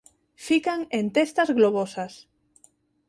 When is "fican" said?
0.45-0.79